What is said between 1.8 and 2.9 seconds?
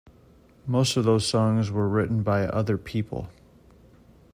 written by other